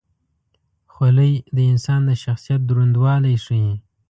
خولۍ 0.93 1.33
د 1.55 1.57
انسان 1.71 2.01
د 2.05 2.11
شخصیت 2.23 2.61
دروندوالی 2.69 3.35
ښيي. 3.45 3.73